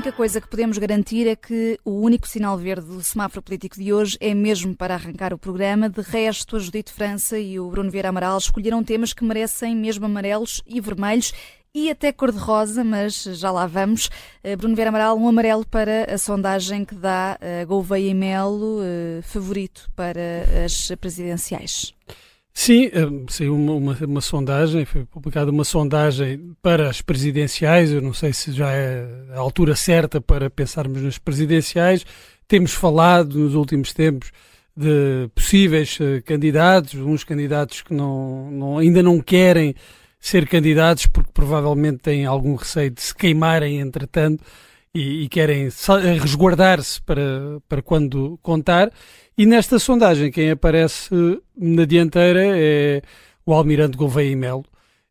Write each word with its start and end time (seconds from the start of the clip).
única 0.00 0.12
coisa 0.12 0.40
que 0.40 0.48
podemos 0.48 0.78
garantir 0.78 1.28
é 1.28 1.36
que 1.36 1.78
o 1.84 2.00
único 2.00 2.26
sinal 2.26 2.56
verde 2.56 2.86
do 2.86 3.02
semáforo 3.02 3.42
político 3.42 3.76
de 3.76 3.92
hoje 3.92 4.16
é 4.18 4.32
mesmo 4.32 4.74
para 4.74 4.94
arrancar 4.94 5.34
o 5.34 5.36
programa. 5.36 5.90
De 5.90 6.00
resto, 6.00 6.56
a 6.56 6.58
Judite 6.58 6.90
França 6.90 7.38
e 7.38 7.60
o 7.60 7.68
Bruno 7.68 7.90
Vieira 7.90 8.08
Amaral 8.08 8.38
escolheram 8.38 8.82
temas 8.82 9.12
que 9.12 9.22
merecem 9.22 9.76
mesmo 9.76 10.06
amarelos 10.06 10.62
e 10.66 10.80
vermelhos 10.80 11.34
e 11.74 11.90
até 11.90 12.12
cor-de-rosa, 12.12 12.82
mas 12.82 13.24
já 13.24 13.50
lá 13.50 13.66
vamos. 13.66 14.08
Eh, 14.42 14.56
Bruno 14.56 14.74
Vieira 14.74 14.88
Amaral, 14.88 15.18
um 15.18 15.28
amarelo 15.28 15.66
para 15.66 16.10
a 16.10 16.16
sondagem 16.16 16.82
que 16.82 16.94
dá 16.94 17.36
eh, 17.38 17.66
Gouveia 17.66 18.08
e 18.08 18.14
Melo 18.14 18.80
eh, 18.82 19.20
favorito 19.20 19.90
para 19.94 20.64
as 20.64 20.90
presidenciais. 20.98 21.92
Sim, 22.62 22.90
saiu 23.30 23.56
uma, 23.56 23.72
uma, 23.72 23.96
uma, 24.02 24.20
sondagem, 24.20 24.84
foi 24.84 25.06
publicada 25.06 25.50
uma 25.50 25.64
sondagem 25.64 26.54
para 26.60 26.90
as 26.90 27.00
presidenciais. 27.00 27.90
Eu 27.90 28.02
não 28.02 28.12
sei 28.12 28.34
se 28.34 28.52
já 28.52 28.70
é 28.70 29.02
a 29.34 29.38
altura 29.38 29.74
certa 29.74 30.20
para 30.20 30.50
pensarmos 30.50 31.00
nas 31.00 31.16
presidenciais. 31.16 32.04
Temos 32.46 32.74
falado 32.74 33.38
nos 33.38 33.54
últimos 33.54 33.94
tempos 33.94 34.30
de 34.76 35.30
possíveis 35.34 35.96
candidatos, 36.26 36.92
uns 36.96 37.24
candidatos 37.24 37.80
que 37.80 37.94
não, 37.94 38.50
não, 38.50 38.76
ainda 38.76 39.02
não 39.02 39.22
querem 39.22 39.74
ser 40.20 40.46
candidatos 40.46 41.06
porque 41.06 41.30
provavelmente 41.32 42.00
têm 42.00 42.26
algum 42.26 42.56
receio 42.56 42.90
de 42.90 43.00
se 43.00 43.14
queimarem 43.14 43.80
entretanto 43.80 44.44
e, 44.94 45.24
e 45.24 45.28
querem 45.28 45.68
resguardar-se 46.20 47.00
para, 47.02 47.60
para 47.68 47.82
quando 47.82 48.38
contar. 48.42 48.92
E 49.36 49.46
nesta 49.46 49.78
sondagem, 49.78 50.30
quem 50.30 50.50
aparece 50.50 51.10
na 51.56 51.84
dianteira 51.84 52.42
é 52.44 53.02
o 53.46 53.54
Almirante 53.54 53.96
Gouveia 53.96 54.30
e 54.30 54.36
Melo, 54.36 54.64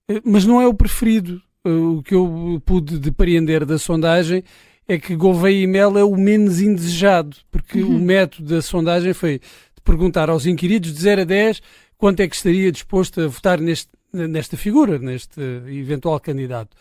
eh, 0.08 0.22
mas 0.24 0.46
não 0.46 0.62
é 0.62 0.68
o 0.68 0.74
preferido. 0.74 1.42
Eh, 1.66 1.70
o 1.70 2.04
que 2.04 2.14
eu 2.14 2.62
pude 2.66 3.00
depreender 3.00 3.66
da 3.66 3.78
sondagem 3.78 4.44
é 4.88 4.98
que 4.98 5.16
Gouveia 5.16 5.64
e 5.64 5.68
Melo 5.68 5.98
é 5.98 6.04
o 6.04 6.16
menos 6.16 6.62
indesejado, 6.62 7.38
porque 7.52 7.82
uhum. 7.82 7.96
o 7.96 8.00
método 8.00 8.56
da 8.56 8.62
sondagem 8.62 9.14
foi 9.14 9.40
de 9.40 9.82
perguntar 9.84 10.30
aos 10.30 10.46
inquiridos 10.46 10.94
de 10.94 11.00
0 11.00 11.22
a 11.22 11.26
10 11.26 11.62
quanto 11.98 12.22
é 12.22 12.28
que 12.28 12.36
estaria 12.36 12.72
disposto 12.72 13.22
a 13.22 13.28
votar 13.28 13.60
neste, 13.60 13.90
nesta 14.12 14.58
figura, 14.58 14.98
neste 14.98 15.40
eventual 15.68 16.20
candidato. 16.20 16.76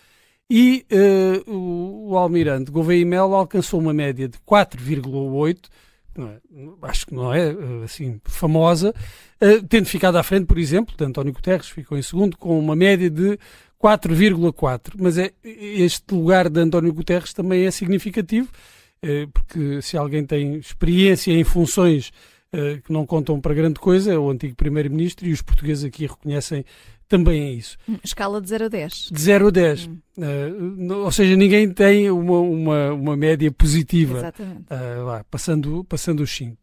E 0.50 0.86
uh, 0.90 1.50
o, 1.50 2.12
o, 2.12 2.16
Almirante 2.16 2.70
Gouveia 2.70 3.02
e 3.02 3.04
Melo 3.04 3.34
alcançou 3.34 3.78
uma 3.78 3.92
média 3.92 4.26
de 4.26 4.38
4,8, 4.38 5.58
é, 6.18 6.40
acho 6.82 7.06
que 7.06 7.14
não 7.14 7.32
é 7.32 7.50
eh, 7.50 7.84
assim 7.84 8.18
famosa, 8.24 8.94
uh, 9.42 9.62
tendo 9.68 9.84
ficado 9.86 10.16
à 10.16 10.22
frente, 10.22 10.46
por 10.46 10.58
exemplo, 10.58 10.96
de 10.96 11.04
António 11.04 11.34
Guterres, 11.34 11.68
ficou 11.68 11.98
em 11.98 12.02
segundo 12.02 12.36
com 12.38 12.58
uma 12.58 12.74
média 12.74 13.10
de 13.10 13.38
4,4. 13.80 14.94
Mas 14.98 15.18
é, 15.18 15.32
este 15.44 16.14
lugar 16.14 16.48
de 16.48 16.60
António 16.60 16.94
Guterres 16.94 17.34
também 17.34 17.66
é 17.66 17.70
significativo, 17.70 18.48
uh, 19.04 19.28
porque 19.28 19.82
se 19.82 19.98
alguém 19.98 20.24
tem 20.24 20.56
experiência 20.56 21.30
em 21.30 21.44
funções 21.44 22.10
que 22.82 22.90
não 22.90 23.04
contam 23.04 23.38
para 23.38 23.52
grande 23.52 23.78
coisa, 23.78 24.10
é 24.10 24.18
o 24.18 24.30
antigo 24.30 24.56
primeiro-ministro, 24.56 25.26
e 25.26 25.32
os 25.32 25.42
portugueses 25.42 25.84
aqui 25.84 26.06
reconhecem 26.06 26.64
também 27.08 27.42
é 27.42 27.52
isso. 27.52 27.78
Escala 28.04 28.40
de 28.40 28.48
0 28.48 28.66
a 28.66 28.68
10. 28.68 28.92
De 29.10 29.20
0 29.20 29.48
a 29.48 29.50
10. 29.50 29.86
Hum. 29.86 29.98
Uh, 30.18 30.92
ou 31.04 31.10
seja, 31.10 31.34
ninguém 31.36 31.70
tem 31.72 32.10
uma, 32.10 32.38
uma, 32.40 32.92
uma 32.92 33.16
média 33.16 33.50
positiva. 33.50 34.18
Exatamente. 34.18 34.62
Uh, 34.64 35.24
passando, 35.30 35.84
passando 35.84 36.20
os 36.20 36.30
5. 36.30 36.52
Uh, 36.52 36.56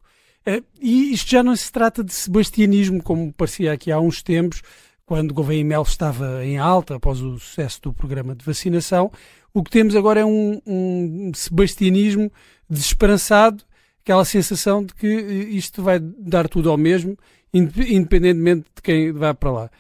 eh, 0.46 0.64
e 0.80 1.14
isto 1.14 1.32
já 1.32 1.42
não 1.42 1.56
se 1.56 1.72
trata 1.72 2.04
de 2.04 2.14
sebastianismo, 2.14 3.02
como 3.02 3.34
parecia 3.34 3.74
aqui 3.74 3.92
há 3.92 4.00
uns 4.00 4.22
tempos, 4.22 4.62
quando 5.06 5.34
Gouveia 5.34 5.60
e 5.60 5.64
Mel 5.64 5.82
estava 5.82 6.46
em 6.46 6.58
alta 6.58 6.96
após 6.96 7.22
o 7.22 7.40
sucesso 7.40 7.82
do 7.82 7.94
programa 7.94 8.36
de 8.36 8.46
vacinação. 8.46 9.12
O 9.54 9.64
que 9.64 9.72
temos 9.72 9.96
agora 9.96 10.20
é 10.20 10.26
um, 10.26 10.62
um 10.68 11.32
sebastianismo 11.34 12.32
desesperançado, 12.70 13.64
aquela 14.04 14.26
sensação 14.26 14.84
de 14.84 14.94
que 14.94 15.08
isto 15.08 15.82
vai 15.82 16.00
dar 16.00 16.48
tudo 16.48 16.70
ao 16.70 16.78
mesmo, 16.78 17.18
independentemente 17.54 18.66
de 18.76 18.82
quem 18.82 19.12
vá 19.12 19.34
para 19.34 19.52
lá. 19.52 19.72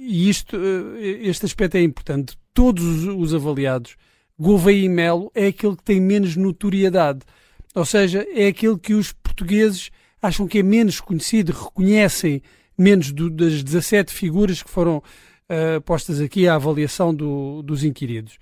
E 0.00 0.30
isto, 0.30 0.56
eh, 0.56 1.28
este 1.28 1.44
aspecto 1.44 1.76
é 1.76 1.82
importante. 1.82 2.36
Todos 2.54 3.04
os 3.04 3.34
avaliados, 3.34 3.96
Gouveia 4.38 4.84
e 4.84 4.88
Melo 4.88 5.30
é 5.34 5.48
aquele 5.48 5.76
que 5.76 5.84
tem 5.84 6.00
menos 6.00 6.36
notoriedade. 6.36 7.20
Ou 7.74 7.84
seja, 7.84 8.26
é 8.34 8.46
aquele 8.46 8.78
que 8.78 8.94
os 8.94 9.12
portugueses 9.12 9.90
acham 10.22 10.48
que 10.48 10.58
é 10.58 10.62
menos 10.62 11.00
conhecido, 11.00 11.52
reconhecem 11.52 12.42
menos 12.76 13.12
do, 13.12 13.28
das 13.28 13.62
17 13.62 14.12
figuras 14.12 14.62
que 14.62 14.70
foram 14.70 14.96
uh, 14.96 15.80
postas 15.82 16.18
aqui 16.18 16.48
à 16.48 16.54
avaliação 16.54 17.14
do, 17.14 17.62
dos 17.62 17.84
inquiridos. 17.84 18.38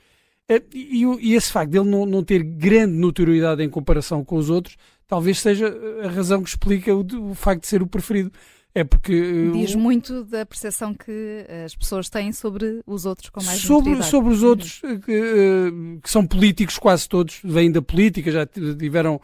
Uh, 0.50 0.62
e, 0.72 1.04
e, 1.20 1.34
esse 1.34 1.50
facto 1.50 1.72
dele 1.72 1.90
não, 1.90 2.06
não, 2.06 2.22
ter 2.22 2.42
grande 2.42 2.94
notoriedade 2.94 3.62
em 3.62 3.68
comparação 3.68 4.24
com 4.24 4.36
os 4.36 4.48
outros, 4.48 4.76
talvez 5.08 5.40
seja 5.40 5.76
a 6.04 6.08
razão 6.08 6.42
que 6.42 6.48
explica 6.48 6.94
o, 6.94 7.04
o 7.30 7.34
facto 7.34 7.62
de 7.62 7.68
ser 7.68 7.82
o 7.82 7.86
preferido. 7.86 8.30
É 8.74 8.84
porque. 8.84 9.12
Eh, 9.12 9.58
Diz 9.58 9.74
muito 9.74 10.24
da 10.24 10.44
percepção 10.44 10.94
que 10.94 11.46
as 11.64 11.74
pessoas 11.74 12.08
têm 12.08 12.32
sobre 12.32 12.80
os 12.86 13.06
outros 13.06 13.30
com 13.30 13.42
mais 13.42 13.60
sobre, 13.60 14.02
sobre 14.02 14.32
os 14.32 14.42
outros, 14.42 14.82
uhum. 14.82 15.00
que, 15.00 15.12
eh, 15.12 16.00
que, 16.02 16.10
são 16.10 16.26
políticos, 16.26 16.78
quase 16.78 17.08
todos, 17.08 17.40
vêm 17.42 17.72
da 17.72 17.82
política, 17.82 18.30
já 18.30 18.46
tiveram, 18.46 19.20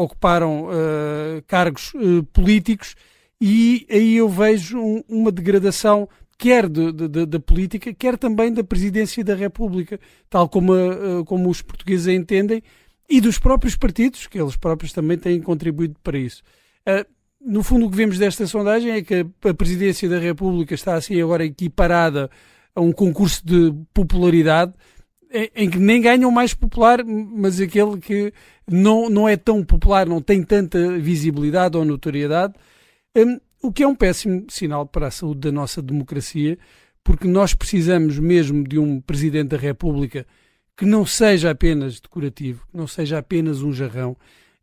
ocuparam 0.00 0.66
uh, 0.66 1.42
cargos 1.46 1.92
uh, 1.94 2.22
políticos, 2.32 2.94
e 3.40 3.86
aí 3.90 4.16
eu 4.16 4.28
vejo 4.28 4.78
um, 4.78 5.02
uma 5.08 5.32
degradação 5.32 6.08
quer 6.38 6.68
da 6.68 7.40
política, 7.40 7.94
quer 7.94 8.18
também 8.18 8.52
da 8.52 8.62
presidência 8.62 9.24
da 9.24 9.34
República, 9.34 9.98
tal 10.28 10.46
como, 10.50 10.74
como 11.24 11.48
os 11.48 11.62
portugueses 11.62 12.08
a 12.08 12.12
entendem, 12.12 12.62
e 13.08 13.22
dos 13.22 13.38
próprios 13.38 13.74
partidos, 13.74 14.26
que 14.26 14.38
eles 14.38 14.54
próprios 14.54 14.92
também 14.92 15.16
têm 15.16 15.40
contribuído 15.40 15.96
para 16.02 16.18
isso. 16.18 16.42
Uh, 16.86 17.06
no 17.46 17.62
fundo, 17.62 17.86
o 17.86 17.90
que 17.90 17.96
vemos 17.96 18.18
desta 18.18 18.46
sondagem 18.46 18.90
é 18.90 19.02
que 19.02 19.24
a 19.44 19.54
presidência 19.54 20.08
da 20.08 20.18
República 20.18 20.74
está 20.74 20.94
assim 20.94 21.20
agora 21.20 21.44
equiparada 21.44 22.28
a 22.74 22.80
um 22.80 22.92
concurso 22.92 23.46
de 23.46 23.72
popularidade 23.94 24.74
em 25.54 25.68
que 25.68 25.78
nem 25.78 26.00
ganham 26.00 26.30
mais 26.30 26.54
popular, 26.54 27.04
mas 27.04 27.60
aquele 27.60 27.98
que 27.98 28.32
não, 28.66 29.10
não 29.10 29.28
é 29.28 29.36
tão 29.36 29.64
popular, 29.64 30.06
não 30.06 30.20
tem 30.20 30.42
tanta 30.42 30.98
visibilidade 30.98 31.76
ou 31.76 31.84
notoriedade, 31.84 32.54
um, 33.16 33.38
o 33.62 33.72
que 33.72 33.82
é 33.82 33.88
um 33.88 33.94
péssimo 33.94 34.46
sinal 34.48 34.86
para 34.86 35.08
a 35.08 35.10
saúde 35.10 35.40
da 35.40 35.52
nossa 35.52 35.82
democracia, 35.82 36.58
porque 37.02 37.26
nós 37.26 37.54
precisamos 37.54 38.18
mesmo 38.18 38.66
de 38.66 38.78
um 38.78 39.00
Presidente 39.00 39.48
da 39.48 39.56
República 39.56 40.26
que 40.76 40.84
não 40.84 41.06
seja 41.06 41.50
apenas 41.50 42.00
decorativo, 42.00 42.66
que 42.70 42.76
não 42.76 42.86
seja 42.86 43.18
apenas 43.18 43.62
um 43.62 43.72
jarrão, 43.72 44.16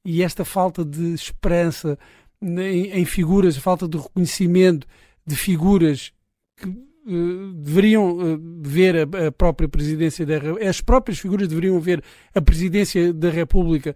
e 0.06 0.22
esta 0.22 0.44
falta 0.44 0.84
de 0.84 1.14
esperança, 1.14 1.98
em, 2.44 3.06
figuras, 3.06 3.58
falta 3.58 3.88
de 3.88 3.98
reconhecimento 3.98 4.86
de 5.26 5.36
figuras 5.36 6.12
que 6.58 6.68
uh, 6.68 7.54
deveriam 7.54 8.18
uh, 8.18 8.40
ver 8.62 8.96
a, 8.96 9.28
a, 9.28 9.32
própria 9.32 9.70
presidência 9.70 10.26
da 10.26 10.36
as 10.68 10.82
próprias 10.82 11.20
figuras 11.20 11.48
deveriam 11.48 11.80
ver 11.80 12.04
a 12.36 12.42
presidência 12.42 13.14
da 13.14 13.30
República 13.30 13.96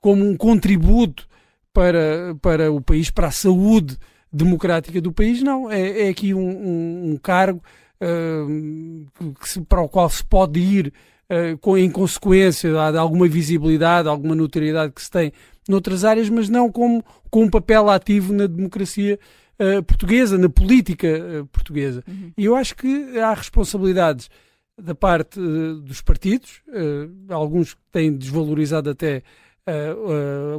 como 0.00 0.28
um 0.28 0.36
contributo 0.36 1.26
para, 1.72 2.36
para 2.40 2.70
o 2.72 2.80
país, 2.80 3.10
para 3.10 3.28
a 3.28 3.32
saúde 3.32 3.98
democrática 4.32 5.00
do 5.00 5.12
país, 5.12 5.42
não. 5.42 5.70
É, 5.70 6.06
é 6.06 6.08
aqui 6.08 6.32
um, 6.32 6.48
um, 6.48 7.10
um 7.12 7.16
cargo 7.16 7.62
uh, 8.00 9.34
que 9.40 9.48
se, 9.48 9.60
para 9.62 9.82
o 9.82 9.88
qual 9.88 10.08
se 10.08 10.24
pode 10.24 10.60
ir 10.60 10.92
com, 11.60 11.76
em 11.76 11.90
consequência 11.90 12.70
de 12.70 12.98
alguma 12.98 13.26
visibilidade, 13.26 14.08
alguma 14.08 14.34
notoriedade 14.34 14.92
que 14.92 15.02
se 15.02 15.10
tem 15.10 15.32
noutras 15.68 16.04
áreas, 16.04 16.28
mas 16.28 16.48
não 16.48 16.70
como 16.70 17.04
com 17.30 17.42
um 17.44 17.50
papel 17.50 17.90
ativo 17.90 18.32
na 18.32 18.46
democracia 18.46 19.18
uh, 19.58 19.82
portuguesa, 19.82 20.38
na 20.38 20.48
política 20.48 21.08
uh, 21.08 21.46
portuguesa. 21.46 22.02
Uhum. 22.06 22.32
E 22.36 22.44
eu 22.44 22.54
acho 22.54 22.76
que 22.76 23.18
há 23.18 23.34
responsabilidades 23.34 24.30
da 24.80 24.94
parte 24.94 25.40
uh, 25.40 25.80
dos 25.80 26.00
partidos, 26.02 26.62
alguns 27.28 27.74
que 27.74 27.80
têm 27.90 28.16
desvalorizado 28.16 28.90
até 28.90 29.22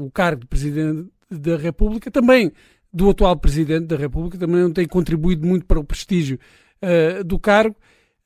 o 0.02 0.12
cargo 0.12 0.42
de 0.42 0.48
Presidente 0.48 1.08
da 1.32 1.56
República, 1.56 2.12
também 2.12 2.52
do 2.92 3.10
atual 3.10 3.38
Presidente 3.38 3.86
da 3.86 3.96
República, 3.96 4.38
também 4.38 4.62
não 4.62 4.74
tem 4.74 4.86
contribuído 4.86 5.48
muito 5.48 5.66
para 5.66 5.80
o 5.80 5.84
prestígio 5.84 6.38
do 7.26 7.40
cargo. 7.40 7.76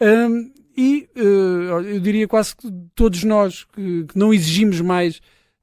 Um, 0.01 0.51
e 0.75 1.09
eu 1.15 1.99
diria 1.99 2.27
quase 2.27 2.55
que 2.55 2.71
todos 2.95 3.23
nós 3.23 3.65
que, 3.65 4.05
não 4.15 4.33
exigimos 4.33 4.79
mais 4.81 5.21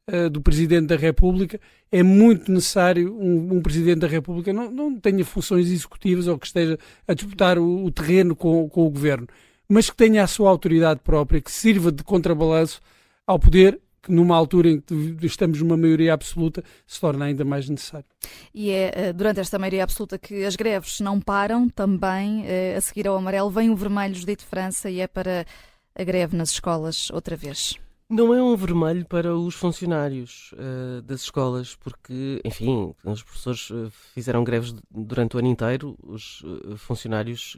uh, 0.08 0.28
do 0.30 0.40
Presidente 0.40 0.86
da 0.86 0.96
República, 0.96 1.60
é 1.90 2.02
muito 2.02 2.52
necessário 2.52 3.14
um, 3.14 3.56
um 3.56 3.62
Presidente 3.62 4.00
da 4.00 4.06
República 4.06 4.52
não, 4.52 4.70
não 4.70 5.00
tenha 5.00 5.24
funções 5.24 5.70
executivas 5.70 6.26
ou 6.26 6.38
que 6.38 6.46
esteja 6.46 6.78
a 7.06 7.14
disputar 7.14 7.58
o, 7.58 7.84
o 7.84 7.90
terreno 7.90 8.36
com, 8.36 8.68
com 8.68 8.86
o 8.86 8.90
Governo, 8.90 9.26
mas 9.68 9.88
que 9.90 9.96
tenha 9.96 10.22
a 10.22 10.26
sua 10.26 10.50
autoridade 10.50 11.00
própria, 11.02 11.40
que 11.40 11.50
sirva 11.50 11.90
de 11.90 12.02
contrabalanço 12.02 12.80
ao 13.26 13.38
poder 13.38 13.80
que 14.02 14.12
numa 14.12 14.36
altura 14.36 14.70
em 14.70 14.80
que 14.80 15.26
estamos 15.26 15.60
numa 15.60 15.76
maioria 15.76 16.14
absoluta 16.14 16.62
se 16.86 17.00
torna 17.00 17.26
ainda 17.26 17.44
mais 17.44 17.68
necessário. 17.68 18.06
E 18.54 18.70
é 18.70 18.92
eh, 18.94 19.12
durante 19.12 19.40
esta 19.40 19.58
maioria 19.58 19.84
absoluta 19.84 20.18
que 20.18 20.44
as 20.44 20.56
greves 20.56 21.00
não 21.00 21.20
param, 21.20 21.68
também 21.68 22.44
eh, 22.46 22.74
a 22.76 22.80
seguir 22.80 23.06
ao 23.06 23.16
amarelo 23.16 23.50
vem 23.50 23.70
o 23.70 23.76
vermelho 23.76 24.14
de 24.14 24.36
França 24.44 24.90
e 24.90 25.00
é 25.00 25.06
para 25.06 25.46
a 25.94 26.04
greve 26.04 26.36
nas 26.36 26.50
escolas 26.50 27.10
outra 27.10 27.36
vez. 27.36 27.78
Não 28.10 28.32
é 28.32 28.42
um 28.42 28.56
vermelho 28.56 29.04
para 29.04 29.36
os 29.36 29.54
funcionários 29.54 30.54
uh, 30.54 31.02
das 31.02 31.20
escolas, 31.20 31.74
porque, 31.74 32.40
enfim, 32.42 32.94
os 33.04 33.22
professores 33.22 33.68
uh, 33.68 33.90
fizeram 34.14 34.42
greves 34.42 34.74
durante 34.90 35.36
o 35.36 35.38
ano 35.38 35.48
inteiro, 35.48 35.94
os 36.02 36.40
uh, 36.40 36.74
funcionários 36.78 37.54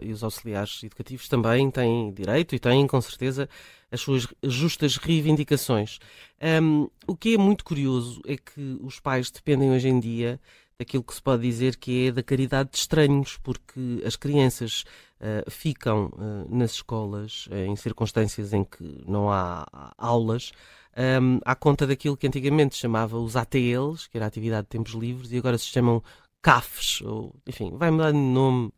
e 0.00 0.12
os 0.12 0.22
auxiliares 0.22 0.80
educativos 0.84 1.26
também 1.26 1.72
têm 1.72 2.12
direito 2.12 2.54
e 2.54 2.60
têm, 2.60 2.86
com 2.86 3.00
certeza, 3.00 3.48
as 3.90 4.00
suas 4.00 4.28
justas 4.44 4.96
reivindicações. 4.96 5.98
Um, 6.40 6.88
o 7.04 7.16
que 7.16 7.34
é 7.34 7.38
muito 7.38 7.64
curioso 7.64 8.22
é 8.26 8.36
que 8.36 8.78
os 8.80 9.00
pais 9.00 9.28
dependem 9.28 9.72
hoje 9.72 9.88
em 9.88 9.98
dia 9.98 10.40
daquilo 10.78 11.04
que 11.04 11.14
se 11.14 11.22
pode 11.22 11.42
dizer 11.42 11.76
que 11.76 12.08
é 12.08 12.12
da 12.12 12.22
caridade 12.22 12.70
de 12.70 12.78
estranhos, 12.78 13.38
porque 13.42 14.02
as 14.04 14.16
crianças 14.16 14.84
uh, 15.20 15.50
ficam 15.50 16.06
uh, 16.06 16.54
nas 16.54 16.72
escolas 16.72 17.46
uh, 17.50 17.54
em 17.54 17.76
circunstâncias 17.76 18.52
em 18.52 18.64
que 18.64 19.02
não 19.06 19.30
há 19.30 19.66
aulas, 19.96 20.52
um, 20.96 21.38
à 21.44 21.54
conta 21.54 21.86
daquilo 21.86 22.16
que 22.16 22.26
antigamente 22.26 22.76
chamava 22.76 23.18
os 23.18 23.36
ATLs, 23.36 24.08
que 24.08 24.16
era 24.16 24.26
a 24.26 24.28
atividade 24.28 24.62
de 24.62 24.70
tempos 24.70 24.92
livres, 24.92 25.32
e 25.32 25.38
agora 25.38 25.58
se 25.58 25.66
chamam 25.66 26.02
CAFs, 26.42 27.00
ou 27.02 27.34
enfim, 27.46 27.76
vai 27.76 27.90
mudar 27.90 28.12
de 28.12 28.18
nome. 28.18 28.72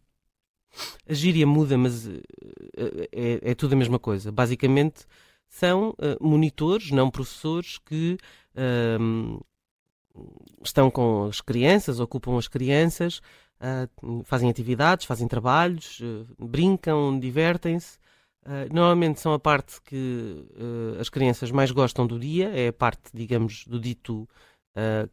A 1.08 1.14
gíria 1.14 1.46
muda, 1.46 1.78
mas 1.78 2.06
é, 2.06 3.50
é, 3.50 3.54
tudo 3.54 3.72
a 3.72 3.76
mesma 3.76 3.98
coisa. 3.98 4.30
Basicamente, 4.30 5.06
são 5.48 5.94
monitores, 6.20 6.90
não 6.90 7.10
professores, 7.10 7.78
que 7.78 8.18
estão 10.62 10.90
com 10.90 11.26
as 11.26 11.40
crianças, 11.40 12.00
ocupam 12.00 12.38
as 12.38 12.48
crianças, 12.48 13.20
uh, 13.60 14.22
fazem 14.24 14.50
atividades, 14.50 15.06
fazem 15.06 15.28
trabalhos, 15.28 16.00
uh, 16.00 16.26
brincam, 16.38 17.18
divertem-se. 17.18 17.98
Uh, 18.44 18.72
normalmente 18.72 19.20
são 19.20 19.32
a 19.32 19.38
parte 19.38 19.80
que 19.82 20.46
as 21.00 21.08
crianças 21.08 21.50
mais 21.50 21.72
gostam 21.72 22.06
do 22.06 22.18
dia, 22.18 22.48
é 22.50 22.68
a 22.68 22.72
parte, 22.72 23.10
digamos, 23.12 23.66
do 23.66 23.80
dito 23.80 24.28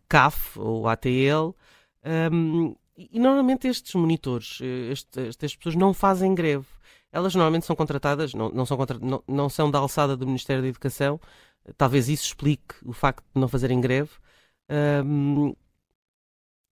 CAF 0.07 0.59
ou 0.59 0.87
ATL. 0.87 1.55
Um, 2.31 2.75
e 2.97 3.17
normalmente 3.17 3.67
estes 3.67 3.95
monitores, 3.95 4.59
este, 4.91 5.21
estas 5.21 5.55
pessoas 5.55 5.75
não 5.75 5.93
fazem 5.93 6.35
greve. 6.35 6.65
Elas 7.11 7.33
normalmente 7.33 7.65
são 7.65 7.75
contratadas, 7.75 8.33
não, 8.33 8.49
não, 8.49 8.65
são, 8.65 8.75
contra, 8.75 8.99
não, 8.99 9.23
não 9.27 9.49
são 9.49 9.71
da 9.71 9.79
alçada 9.79 10.17
do 10.17 10.27
Ministério 10.27 10.61
da 10.61 10.67
Educação. 10.67 11.19
Talvez 11.77 12.09
isso 12.09 12.25
explique 12.25 12.75
o 12.83 12.91
facto 12.91 13.23
de 13.33 13.39
não 13.39 13.47
fazerem 13.47 13.79
greve. 13.79 14.11
Um, 15.05 15.53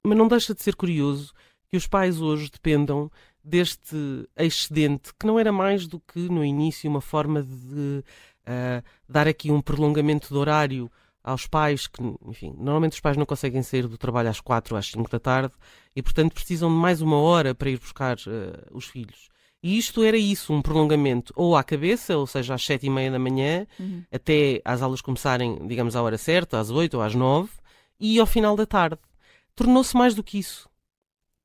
mas 0.03 0.17
não 0.17 0.27
deixa 0.27 0.53
de 0.55 0.61
ser 0.61 0.75
curioso 0.75 1.33
que 1.69 1.77
os 1.77 1.87
pais 1.87 2.19
hoje 2.21 2.49
dependam 2.51 3.11
deste 3.43 3.95
excedente, 4.37 5.13
que 5.17 5.25
não 5.25 5.39
era 5.39 5.51
mais 5.51 5.87
do 5.87 5.99
que 5.99 6.19
no 6.19 6.43
início 6.43 6.89
uma 6.89 7.01
forma 7.01 7.43
de 7.43 8.03
uh, 8.47 8.83
dar 9.07 9.27
aqui 9.27 9.51
um 9.51 9.61
prolongamento 9.61 10.27
de 10.29 10.35
horário 10.35 10.91
aos 11.23 11.45
pais, 11.45 11.87
que, 11.87 12.01
enfim, 12.25 12.53
normalmente 12.57 12.93
os 12.93 12.99
pais 12.99 13.15
não 13.15 13.25
conseguem 13.25 13.61
sair 13.61 13.87
do 13.87 13.97
trabalho 13.97 14.29
às 14.29 14.41
quatro 14.41 14.73
ou 14.73 14.79
às 14.79 14.87
cinco 14.87 15.09
da 15.09 15.19
tarde 15.19 15.53
e, 15.95 16.01
portanto, 16.01 16.33
precisam 16.33 16.69
de 16.69 16.75
mais 16.75 17.01
uma 17.01 17.17
hora 17.17 17.53
para 17.53 17.69
ir 17.69 17.79
buscar 17.79 18.17
uh, 18.17 18.75
os 18.75 18.85
filhos. 18.85 19.29
E 19.63 19.77
isto 19.77 20.03
era 20.03 20.17
isso, 20.17 20.51
um 20.51 20.61
prolongamento 20.61 21.31
ou 21.35 21.55
à 21.55 21.63
cabeça, 21.63 22.17
ou 22.17 22.25
seja, 22.25 22.55
às 22.55 22.65
sete 22.65 22.87
e 22.87 22.89
meia 22.89 23.11
da 23.11 23.19
manhã, 23.19 23.67
uhum. 23.79 24.03
até 24.11 24.59
as 24.65 24.81
aulas 24.81 25.01
começarem, 25.01 25.67
digamos, 25.67 25.95
à 25.95 26.01
hora 26.01 26.17
certa, 26.17 26.59
às 26.59 26.71
oito 26.71 26.95
ou 26.97 27.03
às 27.03 27.13
nove, 27.13 27.51
e 28.01 28.19
ao 28.19 28.25
final 28.25 28.55
da 28.55 28.65
tarde. 28.65 28.97
Tornou-se 29.55 29.95
mais 29.95 30.15
do 30.15 30.23
que 30.23 30.39
isso. 30.39 30.67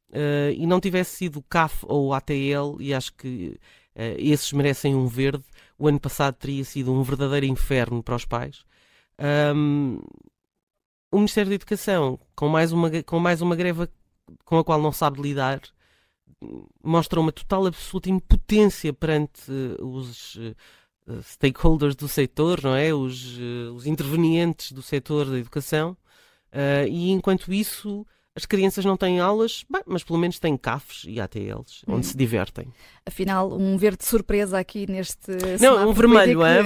Uh, 0.09 0.51
e 0.57 0.67
não 0.67 0.81
tivesse 0.81 1.17
sido 1.17 1.41
o 1.41 1.43
CAF 1.43 1.85
ou 1.87 2.07
o 2.07 2.15
ATL, 2.15 2.81
e 2.81 2.95
acho 2.95 3.13
que 3.15 3.59
uh, 3.95 4.17
esses 4.17 4.53
merecem 4.53 4.95
um 4.95 5.07
verde, 5.07 5.45
o 5.79 5.87
ano 5.87 6.01
passado 6.01 6.35
teria 6.35 6.65
sido 6.65 6.93
um 6.93 7.03
verdadeiro 7.03 7.45
inferno 7.45 8.03
para 8.03 8.17
os 8.17 8.25
pais. 8.25 8.65
Um, 9.55 10.01
o 11.11 11.19
Ministério 11.19 11.51
da 11.51 11.57
Educação, 11.57 12.19
com 12.35 12.49
mais, 12.49 12.73
uma, 12.73 12.91
com 13.03 13.19
mais 13.19 13.43
uma 13.43 13.57
greve 13.57 13.89
com 14.45 14.59
a 14.59 14.65
qual 14.65 14.81
não 14.81 14.93
sabe 14.93 15.21
lidar, 15.21 15.61
mostra 16.83 17.21
uma 17.21 17.33
total 17.33 17.67
absoluta 17.67 18.11
impotência 18.11 18.93
perante 18.93 19.51
uh, 19.51 19.87
os 19.87 20.39
stakeholders 21.23 21.95
do 21.95 22.09
setor, 22.09 22.63
não 22.63 22.75
é? 22.75 22.93
Os, 22.93 23.39
os 23.75 23.87
intervenientes 23.87 24.73
do 24.73 24.83
setor 24.83 25.27
da 25.27 25.39
educação. 25.39 25.97
Uh, 26.57 26.89
e 26.89 27.11
enquanto 27.11 27.53
isso, 27.53 28.07
as 28.35 28.47
crianças 28.47 28.85
não 28.85 28.97
têm 28.97 29.21
aulas, 29.21 29.65
bem, 29.69 29.83
mas 29.87 30.03
pelo 30.03 30.19
menos 30.19 30.39
têm 30.39 30.57
CAFs 30.57 31.05
e 31.07 31.21
ATLs, 31.21 31.83
onde 31.87 32.01
hum. 32.01 32.03
se 32.03 32.17
divertem. 32.17 32.69
Afinal, 33.05 33.53
um 33.53 33.77
verde 33.77 34.05
surpresa 34.05 34.59
aqui 34.59 34.91
neste. 34.91 35.33
Não, 35.61 35.89
um 35.89 35.93
vermelho, 35.93 36.45
é? 36.45 36.63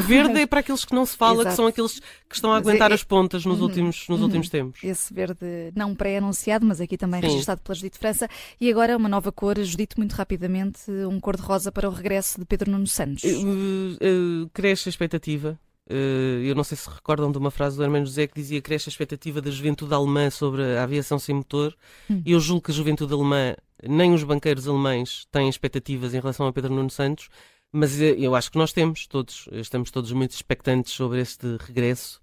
Verde 0.00 0.40
é 0.40 0.46
para 0.46 0.60
aqueles 0.64 0.84
que 0.84 0.94
não 0.94 1.06
se 1.06 1.16
fala, 1.16 1.42
Exato. 1.42 1.48
que 1.48 1.56
são 1.56 1.66
aqueles 1.66 2.00
que 2.28 2.34
estão 2.34 2.52
a 2.52 2.58
aguentar 2.58 2.90
é, 2.90 2.94
as 2.94 3.02
pontas 3.02 3.44
nos, 3.46 3.58
uhum, 3.58 3.64
últimos, 3.64 4.06
nos 4.08 4.18
uhum. 4.18 4.24
últimos 4.24 4.48
tempos. 4.50 4.82
Esse 4.82 5.12
verde 5.12 5.72
não 5.74 5.94
pré-anunciado, 5.94 6.66
mas 6.66 6.80
aqui 6.80 6.96
também 6.96 7.20
Sim. 7.20 7.28
registado 7.28 7.62
pela 7.62 7.74
Judite 7.74 7.98
França. 7.98 8.28
E 8.60 8.70
agora 8.70 8.96
uma 8.96 9.08
nova 9.08 9.30
cor, 9.30 9.58
Judite, 9.62 9.96
muito 9.96 10.12
rapidamente, 10.12 10.90
um 10.90 11.20
cor-de-rosa 11.20 11.70
para 11.70 11.88
o 11.88 11.92
regresso 11.92 12.38
de 12.38 12.46
Pedro 12.46 12.70
Nuno 12.70 12.86
Santos. 12.86 13.24
Uh, 13.24 14.44
uh, 14.44 14.50
cresce 14.52 14.88
a 14.88 14.90
expectativa 14.90 15.58
eu 15.88 16.54
não 16.54 16.64
sei 16.64 16.76
se 16.76 16.88
recordam 16.88 17.30
de 17.30 17.38
uma 17.38 17.50
frase 17.50 17.76
do 17.76 17.82
Hermano 17.82 18.06
José 18.06 18.26
que 18.26 18.34
dizia 18.34 18.60
que 18.60 18.68
cresce 18.68 18.88
a 18.88 18.92
expectativa 18.92 19.40
da 19.40 19.50
juventude 19.50 19.92
alemã 19.92 20.30
sobre 20.30 20.62
a 20.62 20.82
aviação 20.82 21.18
sem 21.18 21.34
motor. 21.34 21.76
Hum. 22.10 22.22
Eu 22.24 22.40
julgo 22.40 22.62
que 22.62 22.70
a 22.70 22.74
juventude 22.74 23.12
alemã, 23.12 23.54
nem 23.86 24.14
os 24.14 24.24
banqueiros 24.24 24.66
alemães, 24.66 25.26
têm 25.30 25.48
expectativas 25.48 26.14
em 26.14 26.20
relação 26.20 26.46
a 26.46 26.52
Pedro 26.52 26.72
Nuno 26.72 26.90
Santos, 26.90 27.28
mas 27.70 28.00
eh, 28.00 28.14
eu 28.18 28.34
acho 28.34 28.50
que 28.50 28.58
nós 28.58 28.72
temos, 28.72 29.06
todos, 29.06 29.48
estamos 29.52 29.90
todos 29.90 30.12
muito 30.12 30.30
expectantes 30.30 30.92
sobre 30.92 31.20
este 31.20 31.56
regresso 31.58 32.20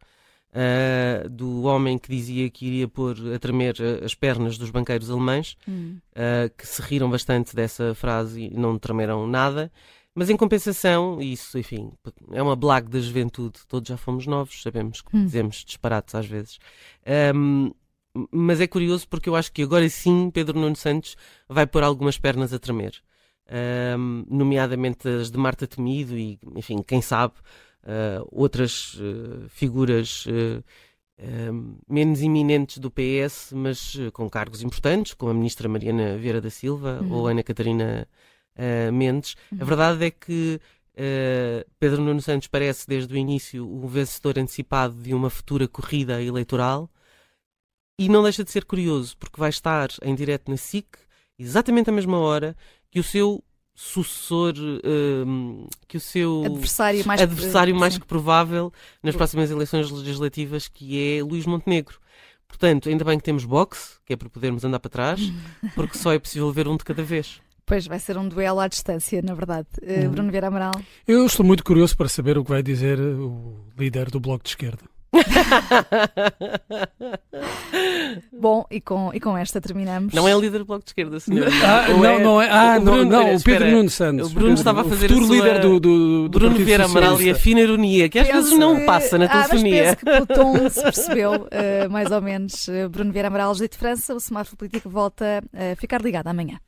uh, 0.52 1.30
do 1.30 1.64
homem 1.64 1.98
que 1.98 2.10
dizia 2.10 2.50
que 2.50 2.66
iria 2.66 2.88
pôr 2.88 3.16
a 3.34 3.40
tremer 3.40 3.76
as 4.04 4.16
pernas 4.16 4.58
dos 4.58 4.70
banqueiros 4.70 5.10
alemães, 5.10 5.58
hum. 5.68 5.98
uh, 6.14 6.50
que 6.58 6.66
se 6.66 6.82
riram 6.82 7.10
bastante 7.10 7.56
dessa 7.56 7.94
frase 7.96 8.44
e 8.44 8.58
não 8.58 8.78
tremeram 8.78 9.28
nada. 9.28 9.72
Mas 10.14 10.30
em 10.30 10.36
compensação, 10.36 11.22
isso, 11.22 11.58
enfim, 11.58 11.92
é 12.32 12.44
uma 12.44 12.56
blague 12.56 12.90
da 12.90 13.00
juventude. 13.00 13.60
Todos 13.68 13.88
já 13.88 13.96
fomos 13.96 14.28
novos, 14.28 14.62
sabemos 14.62 15.02
que 15.02 15.16
hum. 15.16 15.26
dizemos 15.26 15.64
disparates 15.64 16.14
às 16.16 16.26
vezes. 16.26 16.60
Um, 17.34 17.72
mas 18.30 18.60
é 18.60 18.68
curioso 18.68 19.08
porque 19.08 19.30
eu 19.30 19.36
acho 19.36 19.52
que 19.54 19.64
agora 19.64 19.88
sim 19.88 20.30
Pedro 20.32 20.60
Nuno 20.60 20.76
Santos 20.76 21.16
vai 21.48 21.66
pôr 21.66 21.84
algumas 21.84 22.18
pernas 22.18 22.54
a 22.54 22.60
tremer. 22.60 22.94
Um, 23.98 24.26
nomeadamente 24.30 25.08
as 25.08 25.32
de 25.32 25.38
Marta 25.38 25.66
Temido 25.66 26.18
e, 26.18 26.40
enfim, 26.56 26.82
quem 26.86 27.02
sabe, 27.02 27.34
uh, 27.84 28.28
outras 28.32 28.96
uh, 28.96 29.48
figuras 29.50 30.26
uh, 30.26 30.64
menos 31.88 32.22
iminentes 32.22 32.80
do 32.80 32.90
PS, 32.90 33.54
mas 33.54 33.96
com 34.12 34.30
cargos 34.30 34.64
importantes, 34.64 35.14
como 35.14 35.32
a 35.32 35.34
ministra 35.36 35.70
Mariana 35.70 36.18
Vieira 36.18 36.42
da 36.42 36.50
Silva 36.50 37.00
uhum. 37.02 37.14
ou 37.14 37.28
Ana 37.28 37.44
Catarina 37.44 38.08
uh, 38.58 38.92
Mendes. 38.92 39.36
Uhum. 39.52 39.58
A 39.62 39.66
verdade 39.66 40.06
é 40.06 40.12
que 40.12 40.60
uh, 40.96 41.70
Pedro 41.80 42.02
Nuno 42.02 42.22
Santos 42.22 42.48
parece, 42.48 42.88
desde 42.88 43.14
o 43.14 43.18
início, 43.18 43.68
o 43.68 43.88
vencedor 43.88 44.40
antecipado 44.40 44.96
de 44.96 45.14
uma 45.14 45.30
futura 45.30 45.68
corrida 45.68 46.22
eleitoral. 46.22 46.90
E 48.00 48.10
não 48.10 48.24
deixa 48.24 48.44
de 48.44 48.52
ser 48.52 48.66
curioso, 48.66 49.16
porque 49.18 49.40
vai 49.40 49.50
estar 49.50 49.90
em 50.02 50.16
direto 50.16 50.50
na 50.50 50.58
SIC, 50.58 50.88
exatamente 51.38 51.90
à 51.90 51.94
mesma 51.94 52.18
hora 52.18 52.56
que 52.90 53.00
o 53.00 53.04
seu 53.04 53.44
sucessor, 53.74 54.54
uh, 54.58 55.70
que 55.88 55.98
o 55.98 56.00
seu 56.00 56.44
adversário 56.46 57.06
mais, 57.06 57.22
adversário 57.22 57.76
mais 57.76 57.98
que 57.98 58.06
provável 58.06 58.72
nas 59.02 59.16
próximas 59.16 59.50
eleições 59.50 59.90
legislativas, 59.90 60.68
que 60.68 61.18
é 61.18 61.24
Luís 61.24 61.46
Montenegro. 61.46 62.00
Portanto, 62.48 62.90
ainda 62.90 63.06
bem 63.06 63.18
que 63.18 63.24
temos 63.24 63.46
boxe, 63.46 63.98
que 64.06 64.14
é 64.14 64.18
para 64.18 64.30
podermos 64.30 64.66
andar 64.66 64.80
para 64.80 64.92
trás, 64.92 65.22
porque 65.74 65.98
só 65.98 66.12
é 66.12 66.20
possível 66.20 66.52
ver 66.52 66.68
um 66.68 66.76
de 66.76 66.84
cada 66.84 67.02
vez. 67.02 67.42
Pois 67.66 67.88
vai 67.88 68.00
ser 68.00 68.18
um 68.18 68.28
duelo 68.28 68.60
à 68.60 68.68
distância, 68.68 69.22
na 69.22 69.34
verdade. 69.34 69.68
Uh, 69.82 70.10
Bruno 70.10 70.30
Vieira 70.30 70.48
Amaral. 70.48 70.74
Eu 71.08 71.26
estou 71.26 71.46
muito 71.46 71.64
curioso 71.64 71.96
para 71.96 72.10
saber 72.10 72.38
o 72.38 72.44
que 72.44 72.50
vai 72.50 72.62
dizer 72.62 73.00
o 73.00 73.66
líder 73.78 74.10
do 74.10 74.20
Bloco 74.20 74.44
de 74.44 74.50
Esquerda. 74.50 74.84
Bom, 78.32 78.66
e 78.72 78.80
com, 78.80 79.12
e 79.14 79.20
com 79.20 79.38
esta 79.38 79.60
terminamos. 79.60 80.14
Não 80.14 80.26
é 80.28 80.36
o 80.36 80.40
líder 80.40 80.60
do 80.60 80.66
Bloco 80.66 80.84
de 80.84 80.92
Esquerda, 80.92 81.20
senhor. 81.20 81.48
Ah, 81.64 81.88
não, 81.90 82.06
é, 82.06 82.20
não 82.20 82.40
é. 82.42 82.50
Ah, 82.50 82.78
o 82.78 82.82
Bruno, 82.82 83.06
não, 83.06 83.28
não, 83.28 83.36
o 83.36 83.44
Pedro 83.44 83.72
Nuno 83.72 83.90
Santos. 83.90 84.32
O 84.32 84.34
Bruno 84.34 84.54
estava 84.54 84.82
a 84.82 84.84
fazer 84.86 85.12
o 85.12 85.16
futuro 85.16 85.34
líder 85.34 85.60
do, 85.60 85.80
do, 85.80 86.30
do 86.30 86.40
Bruno 86.40 86.56
Vieira 86.56 86.86
Amaral 86.86 87.22
e 87.22 87.30
a 87.30 87.36
fina 87.36 87.60
ironia, 87.60 88.10
que 88.10 88.20
às 88.20 88.28
penso, 88.28 88.42
vezes 88.42 88.58
não 88.58 88.86
passa 88.86 89.18
na 89.18 89.28
telefonia. 89.28 89.92
Ah, 89.92 89.96
que 89.96 90.06
pelo 90.06 90.26
tom 90.26 90.70
se 90.70 90.82
percebeu, 90.82 91.34
uh, 91.34 91.90
mais 91.90 92.12
ou 92.12 92.22
menos. 92.22 92.68
Uh, 92.68 92.90
Bruno 92.90 93.12
Vieira 93.12 93.28
Amaral, 93.28 93.54
de 93.54 93.78
França, 93.78 94.16
o 94.16 94.20
semáforo 94.20 94.58
político 94.58 94.90
volta 94.90 95.44
a 95.54 95.76
ficar 95.76 96.02
ligado 96.02 96.28
amanhã. 96.28 96.60